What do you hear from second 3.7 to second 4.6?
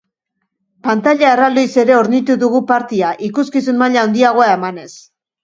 maila handiagoa